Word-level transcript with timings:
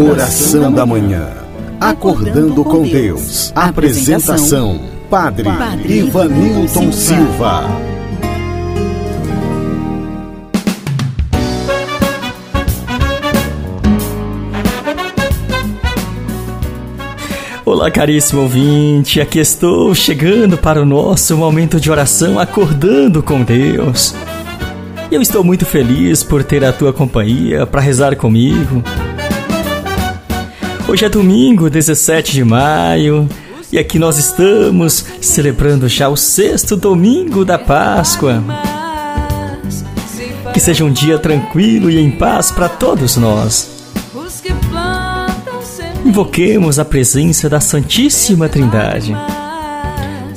Oração 0.00 0.72
da 0.72 0.86
Manhã. 0.86 1.28
Acordando 1.78 2.64
com 2.64 2.84
Deus. 2.84 3.52
Apresentação: 3.54 4.80
Padre, 5.10 5.46
Ivanilton 5.84 6.90
Silva. 6.90 7.64
Olá, 17.62 17.90
caríssimo 17.90 18.40
ouvinte, 18.40 19.20
aqui 19.20 19.38
estou 19.38 19.94
chegando 19.94 20.56
para 20.56 20.80
o 20.80 20.86
nosso 20.86 21.36
momento 21.36 21.78
de 21.78 21.90
oração, 21.90 22.38
acordando 22.38 23.22
com 23.22 23.42
Deus. 23.42 24.14
Eu 25.12 25.20
estou 25.20 25.44
muito 25.44 25.66
feliz 25.66 26.22
por 26.22 26.42
ter 26.42 26.64
a 26.64 26.72
tua 26.72 26.90
companhia 26.90 27.66
para 27.66 27.82
rezar 27.82 28.16
comigo. 28.16 28.82
Hoje 30.90 31.04
é 31.04 31.08
domingo, 31.08 31.70
17 31.70 32.32
de 32.32 32.42
maio, 32.42 33.28
e 33.70 33.78
aqui 33.78 33.96
nós 33.96 34.18
estamos 34.18 35.04
celebrando 35.20 35.88
já 35.88 36.08
o 36.08 36.16
sexto 36.16 36.76
domingo 36.76 37.44
da 37.44 37.56
Páscoa. 37.56 38.42
Que 40.52 40.58
seja 40.58 40.84
um 40.84 40.90
dia 40.92 41.16
tranquilo 41.16 41.88
e 41.88 41.96
em 41.96 42.10
paz 42.10 42.50
para 42.50 42.68
todos 42.68 43.16
nós. 43.16 43.70
Invoquemos 46.04 46.80
a 46.80 46.84
presença 46.84 47.48
da 47.48 47.60
Santíssima 47.60 48.48
Trindade. 48.48 49.16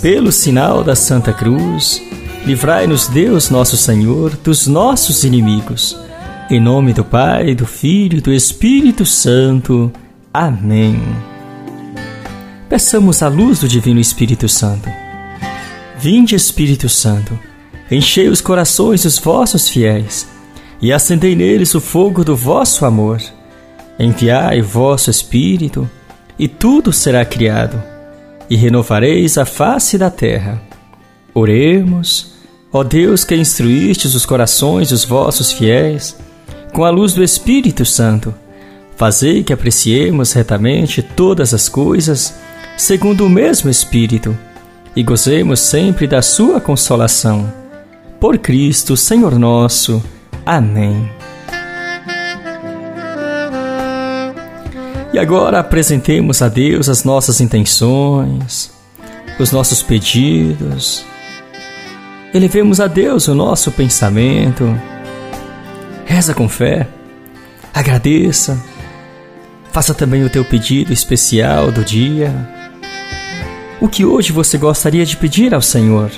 Pelo 0.03 0.31
sinal 0.31 0.83
da 0.83 0.95
Santa 0.95 1.33
Cruz, 1.33 1.99
Livrai-nos, 2.45 3.08
Deus 3.08 3.49
nosso 3.49 3.75
Senhor, 3.75 4.38
dos 4.44 4.67
nossos 4.67 5.23
inimigos. 5.23 5.97
Em 6.47 6.59
nome 6.59 6.94
do 6.94 7.03
Pai, 7.03 7.55
do 7.55 7.66
Filho 7.66 8.19
e 8.19 8.22
do 8.22 8.31
Espírito 8.31 9.03
Santo. 9.03 9.91
Amém. 10.34 11.00
Peçamos 12.67 13.22
a 13.22 13.28
luz 13.28 13.59
do 13.59 13.67
Divino 13.67 14.00
Espírito 14.00 14.50
Santo. 14.50 14.90
Vinde, 16.00 16.34
Espírito 16.34 16.90
Santo, 16.90 17.38
enchei 17.92 18.28
os 18.28 18.42
corações 18.42 19.03
dos 19.03 19.20
vossos 19.20 19.70
fiéis 19.70 20.28
e 20.81 20.92
acendei 20.92 21.36
neles 21.36 21.75
o 21.75 21.80
fogo 21.80 22.23
do 22.23 22.36
vosso 22.36 22.84
amor. 22.84 23.22
Enviai 24.00 24.59
vosso 24.59 25.12
Espírito, 25.12 25.88
e 26.40 26.47
tudo 26.47 26.92
será 26.92 27.23
criado, 27.23 27.80
e 28.50 28.56
renovareis 28.56 29.38
a 29.38 29.45
face 29.45 30.00
da 30.00 30.09
terra. 30.09 30.59
Oremos. 31.31 32.34
Ó 32.72 32.84
Deus 32.84 33.23
que 33.23 33.36
instruístes 33.36 34.16
os 34.16 34.25
corações 34.25 34.90
dos 34.90 35.06
vossos 35.06 35.52
fiéis, 35.52 36.18
com 36.73 36.84
a 36.84 36.90
luz 36.90 37.14
do 37.14 37.23
Espírito 37.23 37.86
Santo, 37.86 38.34
fazei 38.95 39.44
que 39.44 39.53
apreciemos 39.53 40.33
retamente 40.33 41.02
todas 41.02 41.53
as 41.53 41.67
coisas, 41.69 42.36
segundo 42.77 43.25
o 43.25 43.30
mesmo 43.30 43.69
Espírito, 43.69 44.38
e 44.95 45.03
gozemos 45.03 45.59
sempre 45.59 46.08
da 46.08 46.22
sua 46.22 46.61
consolação. 46.61 47.52
Por 48.19 48.38
Cristo, 48.38 48.95
Senhor 48.95 49.38
nosso. 49.38 50.03
Amém. 50.45 51.11
E 55.13 55.19
agora 55.19 55.59
apresentemos 55.59 56.41
a 56.41 56.47
Deus 56.47 56.89
as 56.89 57.03
nossas 57.03 57.39
intenções, 57.39 58.72
os 59.39 59.52
nossos 59.52 59.83
pedidos, 59.83 61.05
Elevemos 62.33 62.81
a 62.81 62.88
Deus 62.88 63.28
o 63.28 63.35
nosso 63.35 63.72
pensamento. 63.72 64.75
Reza 66.03 66.33
com 66.33 66.50
fé. 66.50 66.88
Agradeça. 67.72 68.59
Faça 69.73 69.91
também 69.91 70.23
o 70.23 70.29
teu 70.29 70.45
pedido 70.45 70.93
especial 70.93 71.71
do 71.71 71.83
dia. 71.83 72.31
O 73.81 73.88
que 73.88 74.06
hoje 74.06 74.31
você 74.31 74.56
gostaria 74.56 75.03
de 75.03 75.17
pedir 75.17 75.51
ao 75.51 75.63
Senhor? 75.63 76.11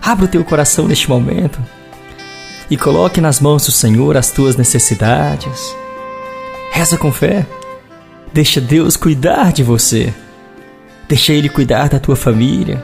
Abra 0.00 0.24
o 0.24 0.28
teu 0.28 0.42
coração 0.42 0.88
neste 0.88 1.10
momento 1.10 1.60
e 2.70 2.76
coloque 2.76 3.20
nas 3.20 3.38
mãos 3.38 3.66
do 3.66 3.70
Senhor 3.70 4.16
as 4.16 4.30
tuas 4.30 4.56
necessidades. 4.56 5.76
Reza 6.72 6.96
com 6.96 7.12
fé. 7.12 7.46
Deixa 8.32 8.62
Deus 8.62 8.96
cuidar 8.96 9.52
de 9.52 9.62
você. 9.62 10.12
Deixa 11.06 11.34
Ele 11.34 11.50
cuidar 11.50 11.90
da 11.90 12.00
tua 12.00 12.16
família 12.16 12.82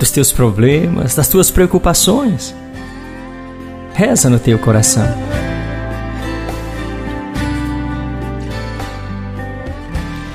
dos 0.00 0.10
teus 0.10 0.32
problemas, 0.32 1.14
das 1.14 1.28
tuas 1.28 1.48
preocupações. 1.48 2.52
Reza 3.94 4.28
no 4.28 4.38
teu 4.40 4.58
coração. 4.58 5.06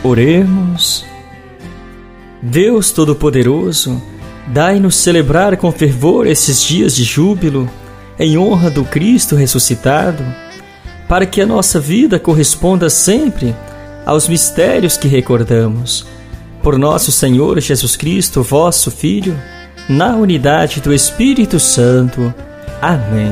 Oremos. 0.03 1.05
Deus 2.41 2.91
Todo-Poderoso, 2.91 4.01
dai-nos 4.47 4.97
celebrar 4.97 5.55
com 5.55 5.71
fervor 5.71 6.27
esses 6.27 6.61
dias 6.61 6.93
de 6.93 7.05
júbilo 7.05 7.69
em 8.19 8.37
honra 8.37 8.69
do 8.69 8.83
Cristo 8.83 9.35
ressuscitado, 9.35 10.23
para 11.07 11.25
que 11.25 11.39
a 11.41 11.45
nossa 11.45 11.79
vida 11.79 12.19
corresponda 12.19 12.89
sempre 12.89 13.55
aos 14.05 14.27
mistérios 14.27 14.97
que 14.97 15.07
recordamos 15.07 16.05
por 16.61 16.77
nosso 16.77 17.11
Senhor 17.11 17.59
Jesus 17.59 17.95
Cristo, 17.95 18.41
vosso 18.41 18.89
Filho, 18.89 19.37
na 19.87 20.15
unidade 20.15 20.79
do 20.79 20.93
Espírito 20.93 21.59
Santo. 21.59 22.33
Amém. 22.81 23.31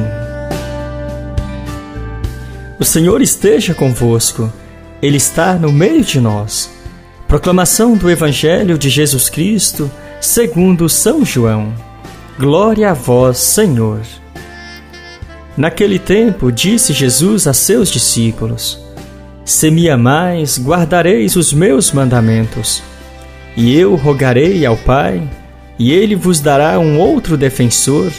O 2.77 2.83
Senhor 2.83 3.21
esteja 3.21 3.73
convosco, 3.73 4.51
Ele 5.01 5.17
está 5.17 5.55
no 5.55 5.71
meio 5.71 6.03
de 6.03 6.21
nós. 6.21 6.69
Proclamação 7.27 7.95
do 7.95 8.09
Evangelho 8.09 8.77
de 8.77 8.89
Jesus 8.89 9.29
Cristo, 9.29 9.89
segundo 10.19 10.87
São 10.87 11.25
João. 11.25 11.73
Glória 12.37 12.91
a 12.91 12.93
vós, 12.93 13.37
Senhor. 13.39 14.01
Naquele 15.57 15.97
tempo, 15.97 16.51
disse 16.51 16.93
Jesus 16.93 17.47
a 17.47 17.53
seus 17.53 17.89
discípulos: 17.89 18.79
Se 19.43 19.71
me 19.71 19.89
amais, 19.89 20.59
guardareis 20.59 21.35
os 21.35 21.51
meus 21.51 21.91
mandamentos. 21.91 22.83
E 23.57 23.75
eu 23.75 23.95
rogarei 23.95 24.65
ao 24.65 24.77
Pai, 24.77 25.27
e 25.79 25.91
ele 25.91 26.15
vos 26.15 26.39
dará 26.39 26.79
um 26.79 26.99
outro 26.99 27.35
defensor, 27.35 28.11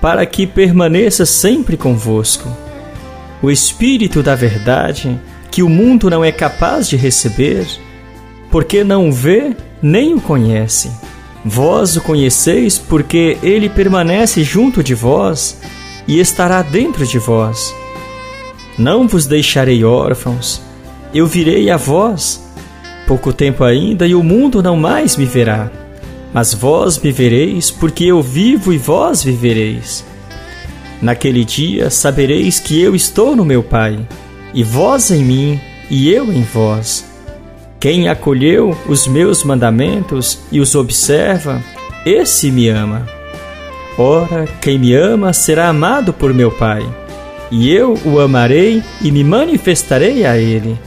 para 0.00 0.24
que 0.24 0.46
permaneça 0.46 1.26
sempre 1.26 1.76
convosco. 1.76 2.48
O 3.42 3.50
Espírito 3.50 4.22
da 4.22 4.34
Verdade, 4.34 5.18
que 5.50 5.62
o 5.62 5.68
mundo 5.68 6.08
não 6.08 6.24
é 6.24 6.30
capaz 6.30 6.88
de 6.88 6.96
receber, 6.96 7.66
porque 8.50 8.84
não 8.84 9.10
vê 9.10 9.56
nem 9.82 10.14
o 10.14 10.20
conhece. 10.20 10.90
Vós 11.44 11.96
o 11.96 12.00
conheceis, 12.00 12.78
porque 12.78 13.38
ele 13.42 13.68
permanece 13.68 14.44
junto 14.44 14.82
de 14.82 14.94
vós 14.94 15.60
e 16.06 16.20
estará 16.20 16.62
dentro 16.62 17.06
de 17.06 17.18
vós. 17.18 17.74
Não 18.78 19.08
vos 19.08 19.26
deixarei 19.26 19.84
órfãos, 19.84 20.60
eu 21.12 21.26
virei 21.26 21.70
a 21.70 21.76
vós 21.76 22.50
pouco 23.10 23.32
tempo 23.32 23.64
ainda 23.64 24.06
e 24.06 24.14
o 24.14 24.22
mundo 24.22 24.62
não 24.62 24.76
mais 24.76 25.16
me 25.16 25.26
verá. 25.26 25.68
Mas 26.32 26.54
vós 26.54 26.96
me 26.96 27.10
vereis, 27.10 27.68
porque 27.68 28.04
eu 28.04 28.22
vivo 28.22 28.72
e 28.72 28.78
vós 28.78 29.24
vivereis. 29.24 30.04
Naquele 31.02 31.44
dia 31.44 31.90
sabereis 31.90 32.60
que 32.60 32.80
eu 32.80 32.94
estou 32.94 33.34
no 33.34 33.44
meu 33.44 33.64
Pai, 33.64 33.98
e 34.54 34.62
vós 34.62 35.10
em 35.10 35.24
mim, 35.24 35.60
e 35.90 36.10
eu 36.10 36.32
em 36.32 36.42
vós. 36.42 37.08
Quem 37.78 38.08
acolheu 38.08 38.76
os 38.86 39.06
meus 39.06 39.42
mandamentos 39.42 40.40
e 40.52 40.60
os 40.60 40.74
observa, 40.74 41.62
esse 42.04 42.50
me 42.50 42.68
ama. 42.68 43.06
Ora, 43.96 44.46
quem 44.60 44.78
me 44.78 44.94
ama 44.94 45.32
será 45.32 45.68
amado 45.68 46.12
por 46.12 46.32
meu 46.34 46.50
Pai, 46.50 46.86
e 47.50 47.70
eu 47.70 47.98
o 48.04 48.20
amarei 48.20 48.82
e 49.00 49.10
me 49.10 49.24
manifestarei 49.24 50.24
a 50.24 50.36
ele. 50.36 50.78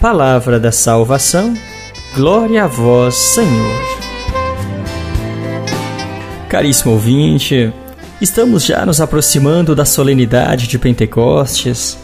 Palavra 0.00 0.60
da 0.60 0.70
salvação, 0.70 1.54
glória 2.14 2.64
a 2.64 2.66
vós, 2.66 3.14
Senhor. 3.14 3.94
Caríssimo 6.48 6.92
ouvinte, 6.92 7.72
estamos 8.20 8.64
já 8.64 8.84
nos 8.84 9.00
aproximando 9.00 9.74
da 9.74 9.84
solenidade 9.84 10.68
de 10.68 10.78
Pentecostes. 10.78 12.03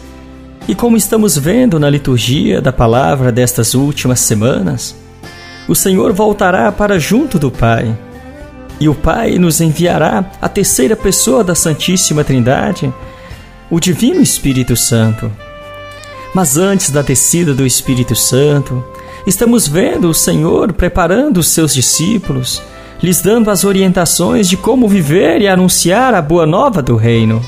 E 0.67 0.75
como 0.75 0.95
estamos 0.95 1.37
vendo 1.37 1.79
na 1.79 1.89
liturgia 1.89 2.61
da 2.61 2.71
palavra 2.71 3.31
destas 3.31 3.73
últimas 3.73 4.19
semanas, 4.19 4.95
o 5.67 5.75
Senhor 5.75 6.13
voltará 6.13 6.71
para 6.71 6.99
junto 6.99 7.37
do 7.37 7.51
Pai. 7.51 7.97
E 8.79 8.87
o 8.87 8.95
Pai 8.95 9.37
nos 9.37 9.61
enviará 9.61 10.31
a 10.41 10.49
terceira 10.49 10.95
pessoa 10.95 11.43
da 11.43 11.55
Santíssima 11.55 12.23
Trindade, 12.23 12.93
o 13.69 13.79
Divino 13.79 14.21
Espírito 14.21 14.75
Santo 14.75 15.31
mas 16.33 16.57
antes 16.57 16.89
da 16.89 17.01
descida 17.01 17.53
do 17.53 17.65
Espírito 17.65 18.15
Santo, 18.15 18.83
estamos 19.27 19.67
vendo 19.67 20.09
o 20.09 20.13
Senhor 20.13 20.71
preparando 20.71 21.37
os 21.37 21.47
seus 21.47 21.73
discípulos, 21.73 22.61
lhes 23.03 23.21
dando 23.21 23.51
as 23.51 23.65
orientações 23.65 24.47
de 24.47 24.55
como 24.55 24.87
viver 24.87 25.41
e 25.41 25.47
anunciar 25.47 26.13
a 26.13 26.21
boa 26.21 26.45
nova 26.45 26.81
do 26.81 26.95
Reino. 26.95 27.41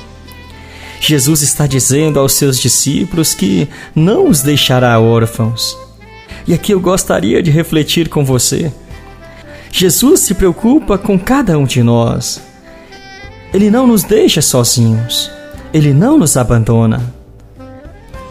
Jesus 1.05 1.41
está 1.41 1.67
dizendo 1.67 2.19
aos 2.19 2.33
seus 2.33 2.57
discípulos 2.57 3.33
que 3.33 3.67
não 3.94 4.29
os 4.29 4.41
deixará 4.41 4.97
órfãos. 5.00 5.77
E 6.47 6.53
aqui 6.53 6.71
eu 6.71 6.79
gostaria 6.79 7.44
de 7.44 7.51
refletir 7.51 8.07
com 8.07 8.23
você. 8.23 8.71
Jesus 9.71 10.21
se 10.21 10.33
preocupa 10.33 10.97
com 10.97 11.19
cada 11.19 11.57
um 11.57 11.65
de 11.65 11.83
nós. 11.83 12.41
Ele 13.53 13.69
não 13.69 13.85
nos 13.85 14.03
deixa 14.03 14.41
sozinhos. 14.41 15.29
Ele 15.73 15.94
não 15.94 16.17
nos 16.17 16.38
abandona. 16.38 17.01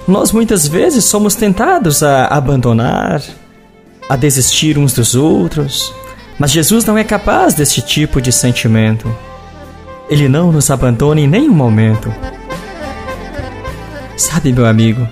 Nós 0.09 0.33
muitas 0.33 0.67
vezes 0.67 1.05
somos 1.05 1.35
tentados 1.35 2.03
a 2.03 2.27
abandonar, 2.27 3.23
a 4.09 4.17
desistir 4.17 4.79
uns 4.79 4.93
dos 4.93 5.15
outros, 5.15 5.93
mas 6.39 6.51
Jesus 6.51 6.85
não 6.85 6.97
é 6.97 7.05
capaz 7.05 7.55
desse 7.55 7.83
tipo 7.83 8.21
de 8.21 8.33
sentimento. 8.33 9.15
Ele 10.09 10.29
não 10.29 10.51
nos 10.51 10.71
abandona 10.71 11.21
em 11.21 11.29
nenhum 11.29 11.55
momento. 11.55 12.13
Sabe, 14.17 14.53
meu 14.53 14.67
amigo, 14.67 15.09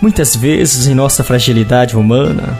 muitas 0.00 0.34
vezes 0.34 0.86
em 0.86 0.94
nossa 0.94 1.22
fragilidade 1.22 1.96
humana, 1.96 2.58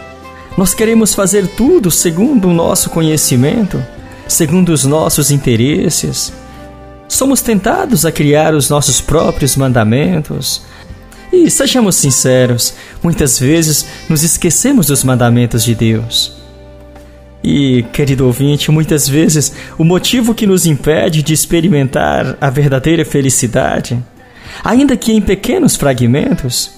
nós 0.56 0.74
queremos 0.74 1.14
fazer 1.14 1.46
tudo 1.46 1.90
segundo 1.90 2.48
o 2.48 2.54
nosso 2.54 2.90
conhecimento, 2.90 3.82
segundo 4.26 4.70
os 4.70 4.84
nossos 4.84 5.30
interesses. 5.30 6.32
Somos 7.08 7.40
tentados 7.40 8.04
a 8.04 8.12
criar 8.12 8.54
os 8.54 8.68
nossos 8.68 9.00
próprios 9.00 9.56
mandamentos. 9.56 10.62
E 11.32 11.50
sejamos 11.50 11.96
sinceros, 11.96 12.74
muitas 13.02 13.38
vezes 13.38 13.86
nos 14.08 14.22
esquecemos 14.22 14.86
dos 14.86 15.04
mandamentos 15.04 15.62
de 15.62 15.74
Deus. 15.74 16.32
E, 17.42 17.84
querido 17.92 18.26
ouvinte, 18.26 18.70
muitas 18.70 19.08
vezes 19.08 19.52
o 19.78 19.84
motivo 19.84 20.34
que 20.34 20.46
nos 20.46 20.66
impede 20.66 21.22
de 21.22 21.32
experimentar 21.32 22.36
a 22.40 22.50
verdadeira 22.50 23.04
felicidade, 23.04 24.02
ainda 24.64 24.96
que 24.96 25.12
em 25.12 25.20
pequenos 25.20 25.76
fragmentos, 25.76 26.70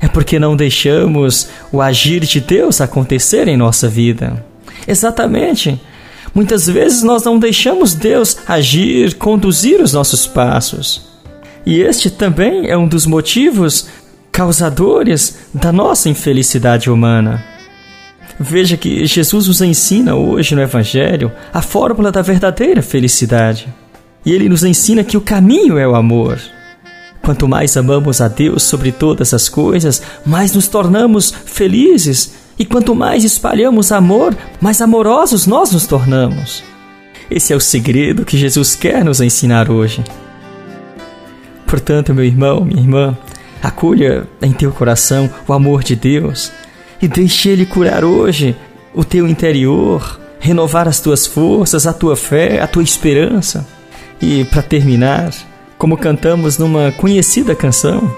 é 0.00 0.08
porque 0.08 0.38
não 0.38 0.56
deixamos 0.56 1.48
o 1.72 1.80
agir 1.80 2.20
de 2.20 2.40
Deus 2.40 2.80
acontecer 2.80 3.48
em 3.48 3.56
nossa 3.56 3.88
vida. 3.88 4.44
Exatamente. 4.86 5.80
Muitas 6.34 6.66
vezes 6.66 7.02
nós 7.02 7.22
não 7.22 7.38
deixamos 7.38 7.94
Deus 7.94 8.36
agir, 8.46 9.14
conduzir 9.14 9.80
os 9.80 9.92
nossos 9.92 10.26
passos. 10.26 11.08
E 11.64 11.80
este 11.80 12.10
também 12.10 12.68
é 12.68 12.76
um 12.76 12.86
dos 12.86 13.06
motivos 13.06 13.86
causadores 14.30 15.38
da 15.54 15.72
nossa 15.72 16.08
infelicidade 16.08 16.90
humana. 16.90 17.42
Veja 18.38 18.76
que 18.76 19.06
Jesus 19.06 19.46
nos 19.46 19.60
ensina 19.60 20.16
hoje 20.16 20.54
no 20.54 20.60
Evangelho 20.60 21.30
a 21.52 21.62
fórmula 21.62 22.10
da 22.10 22.20
verdadeira 22.20 22.82
felicidade. 22.82 23.72
E 24.26 24.32
ele 24.32 24.48
nos 24.48 24.64
ensina 24.64 25.04
que 25.04 25.16
o 25.16 25.20
caminho 25.20 25.78
é 25.78 25.86
o 25.86 25.94
amor. 25.94 26.38
Quanto 27.24 27.48
mais 27.48 27.74
amamos 27.76 28.20
a 28.20 28.28
Deus 28.28 28.64
sobre 28.64 28.92
todas 28.92 29.32
as 29.32 29.48
coisas, 29.48 30.02
mais 30.26 30.54
nos 30.54 30.68
tornamos 30.68 31.32
felizes. 31.46 32.34
E 32.58 32.66
quanto 32.66 32.94
mais 32.94 33.24
espalhamos 33.24 33.90
amor, 33.90 34.36
mais 34.60 34.80
amorosos 34.82 35.46
nós 35.46 35.72
nos 35.72 35.86
tornamos. 35.86 36.62
Esse 37.30 37.52
é 37.52 37.56
o 37.56 37.60
segredo 37.60 38.26
que 38.26 38.36
Jesus 38.36 38.76
quer 38.76 39.02
nos 39.02 39.22
ensinar 39.22 39.70
hoje. 39.70 40.04
Portanto, 41.66 42.12
meu 42.12 42.24
irmão, 42.24 42.62
minha 42.62 42.82
irmã, 42.82 43.18
acolha 43.62 44.28
em 44.42 44.52
teu 44.52 44.70
coração 44.70 45.28
o 45.48 45.52
amor 45.54 45.82
de 45.82 45.96
Deus 45.96 46.52
e 47.00 47.08
deixe 47.08 47.48
Ele 47.48 47.64
curar 47.64 48.04
hoje 48.04 48.54
o 48.94 49.02
teu 49.02 49.26
interior, 49.26 50.20
renovar 50.38 50.86
as 50.86 51.00
tuas 51.00 51.26
forças, 51.26 51.86
a 51.86 51.92
tua 51.94 52.16
fé, 52.16 52.60
a 52.60 52.66
tua 52.66 52.82
esperança. 52.82 53.66
E 54.20 54.44
para 54.44 54.62
terminar, 54.62 55.32
como 55.78 55.96
cantamos 55.96 56.58
numa 56.58 56.92
conhecida 56.92 57.54
canção, 57.54 58.10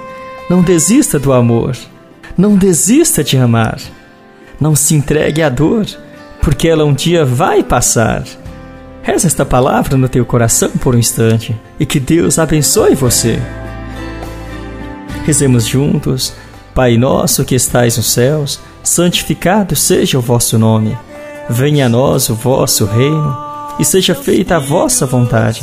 não 0.49 0.63
desista 0.63 1.19
do 1.19 1.33
amor, 1.33 1.77
não 2.37 2.57
desista 2.57 3.25
de 3.25 3.37
amar, 3.37 3.81
não 4.61 4.75
se 4.77 4.95
entregue 4.95 5.43
à 5.43 5.49
dor, 5.49 5.87
porque 6.41 6.69
ela 6.69 6.85
um 6.85 6.95
dia 6.95 7.25
vai 7.25 7.63
passar. 7.63 8.25
Reza 9.03 9.27
esta 9.27 9.45
palavra 9.45 9.97
no 9.97 10.09
teu 10.09 10.25
coração 10.25 10.71
por 10.71 10.95
um 10.95 10.99
instante 10.99 11.55
e 11.79 11.87
que 11.87 12.01
Deus 12.01 12.39
abençoe 12.39 12.95
você. 12.95 13.41
Rezemos 15.25 15.67
juntos. 15.67 16.35
Pai 16.75 16.99
nosso 16.99 17.43
que 17.43 17.55
estais 17.55 17.97
nos 17.97 18.13
céus, 18.13 18.61
santificado 18.83 19.75
seja 19.75 20.19
o 20.19 20.21
vosso 20.21 20.59
nome. 20.59 20.97
Venha 21.49 21.87
a 21.87 21.89
nós 21.89 22.29
o 22.29 22.35
vosso 22.35 22.85
reino, 22.85 23.35
e 23.79 23.85
seja 23.85 24.15
feita 24.15 24.57
a 24.57 24.59
vossa 24.59 25.07
vontade, 25.07 25.63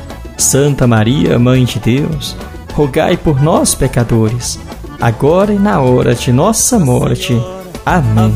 Santa 0.41 0.87
Maria, 0.87 1.37
Mãe 1.39 1.63
de 1.63 1.79
Deus, 1.79 2.35
rogai 2.73 3.15
por 3.15 3.41
nós, 3.41 3.75
pecadores, 3.75 4.59
agora 4.99 5.53
e 5.53 5.59
na 5.59 5.79
hora 5.79 6.15
de 6.15 6.31
nossa 6.31 6.79
morte. 6.79 7.39
Amém. 7.85 8.33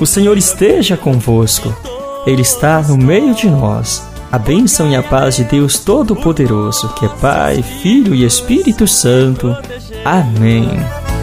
O 0.00 0.06
Senhor 0.06 0.38
esteja 0.38 0.96
convosco, 0.96 1.74
Ele 2.26 2.42
está 2.42 2.80
no 2.80 2.96
meio 2.96 3.34
de 3.34 3.50
nós. 3.50 4.06
A 4.30 4.38
bênção 4.38 4.90
e 4.90 4.94
a 4.94 5.02
paz 5.02 5.36
de 5.36 5.44
Deus 5.44 5.78
Todo-Poderoso, 5.78 6.88
que 6.90 7.06
é 7.06 7.08
Pai, 7.08 7.62
Filho 7.62 8.14
e 8.14 8.24
Espírito 8.24 8.86
Santo. 8.86 9.56
Amém 10.04 10.68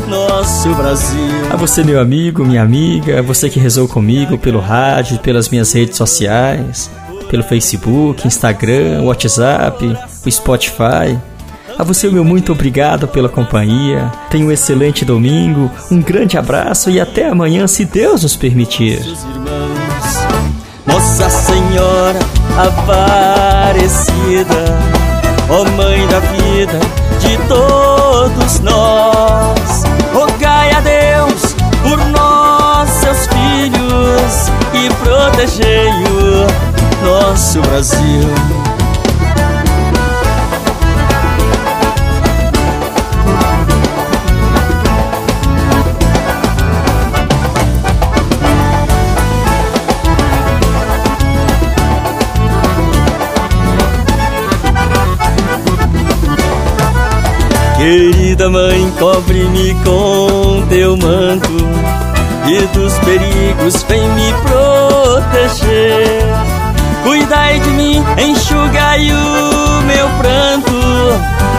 nosso 0.08 0.74
Brasil. 0.76 1.20
A 1.52 1.56
você, 1.56 1.84
meu 1.84 2.00
amigo, 2.00 2.46
minha 2.46 2.62
amiga, 2.62 3.22
você 3.22 3.50
que 3.50 3.60
rezou 3.60 3.88
comigo 3.88 4.38
pelo 4.38 4.60
rádio, 4.60 5.20
pelas 5.20 5.50
minhas 5.50 5.72
redes 5.72 5.98
sociais, 5.98 6.92
pelo 7.36 7.44
Facebook, 7.44 8.26
Instagram, 8.26 9.02
WhatsApp, 9.04 9.98
o 10.26 10.32
Spotify. 10.32 11.20
A 11.78 11.84
você, 11.84 12.10
meu 12.10 12.24
muito 12.24 12.54
obrigado 12.54 13.10
pela 13.10 13.28
companhia. 13.28 14.10
Tenha 14.30 14.46
um 14.46 14.52
excelente 14.52 15.04
domingo, 15.04 15.70
um 15.92 16.02
grande 16.02 16.38
abraço 16.38 16.90
e 16.90 16.98
até 16.98 17.28
amanhã, 17.28 17.68
se 17.68 17.84
Deus 17.84 18.24
nos 18.24 18.38
permitir. 18.38 19.02
Nossa 20.86 21.30
Senhora 21.30 22.20
Aparecida, 22.58 23.76
ó 25.50 25.66
Mãe 25.72 26.08
da 26.08 26.20
vida 26.22 26.80
de 27.20 27.38
todos 27.50 28.62
nós. 28.62 29.84
Rogai 30.14 30.72
a 30.72 30.80
Deus 30.80 31.54
por 31.84 31.98
nós, 32.12 32.90
seus 32.92 33.28
filhos, 33.28 34.50
e 34.74 34.88
protegei 35.04 35.90
o 35.90 36.85
nosso 37.06 37.62
Brasil. 37.62 38.00
Querida 57.78 58.50
mãe, 58.50 58.92
cobre-me 58.98 59.76
com 59.84 60.66
teu 60.70 60.98
manto 60.98 61.54
E 62.48 62.66
dos 62.76 62.98
perigos 63.00 63.84
vem 63.84 64.10
me 64.10 64.34
proteger 64.42 66.55
Cuidai 67.06 67.60
de 67.60 67.70
mim, 67.70 68.04
enxugai 68.18 69.12
o 69.12 69.82
meu 69.84 70.10
pranto 70.18 70.72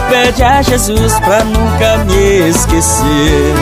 Pede 0.09 0.43
a 0.43 0.61
Jesus 0.61 1.17
pra 1.21 1.41
nunca 1.45 2.03
me 2.03 2.49
esquecer 2.49 3.53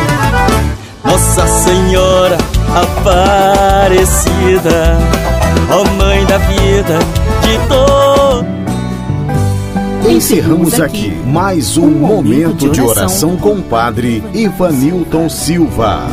Nossa 1.04 1.46
Senhora 1.46 2.39
Aparecida 2.74 4.18
Ó 5.70 5.82
oh 5.82 5.86
Mãe 5.94 6.25
da 6.25 6.39
vida 6.39 6.98
de 7.44 7.60
todos 7.68 8.56
Encerramos 10.10 10.82
aqui 10.82 11.15
mais 11.27 11.77
um 11.77 11.92
momento 11.92 12.68
de 12.72 12.82
oração 12.82 13.38
com 13.38 13.54
o 13.54 13.62
Padre 13.62 14.24
Ivanilton 14.34 15.30
Silva. 15.30 16.08